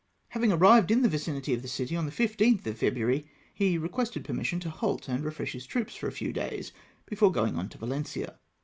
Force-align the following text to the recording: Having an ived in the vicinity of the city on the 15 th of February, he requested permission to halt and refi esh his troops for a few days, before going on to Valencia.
Having 0.29 0.51
an 0.51 0.59
ived 0.61 0.89
in 0.89 1.03
the 1.03 1.07
vicinity 1.07 1.53
of 1.53 1.61
the 1.61 1.67
city 1.67 1.95
on 1.95 2.07
the 2.07 2.11
15 2.11 2.57
th 2.57 2.65
of 2.65 2.79
February, 2.79 3.29
he 3.53 3.77
requested 3.77 4.25
permission 4.25 4.59
to 4.59 4.71
halt 4.71 5.07
and 5.07 5.23
refi 5.23 5.41
esh 5.43 5.51
his 5.51 5.67
troops 5.67 5.93
for 5.95 6.07
a 6.07 6.11
few 6.11 6.33
days, 6.33 6.71
before 7.05 7.31
going 7.31 7.55
on 7.55 7.69
to 7.69 7.77
Valencia. 7.77 8.39